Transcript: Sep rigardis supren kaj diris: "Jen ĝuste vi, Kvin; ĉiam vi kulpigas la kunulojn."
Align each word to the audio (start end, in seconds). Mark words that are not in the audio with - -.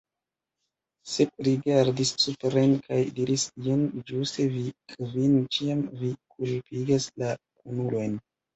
Sep 1.15 1.33
rigardis 1.47 2.11
supren 2.23 2.73
kaj 2.87 2.99
diris: 3.21 3.45
"Jen 3.67 3.85
ĝuste 4.09 4.47
vi, 4.57 4.65
Kvin; 4.97 5.39
ĉiam 5.59 5.87
vi 6.03 6.13
kulpigas 6.35 7.11
la 7.25 7.33
kunulojn." 7.47 8.21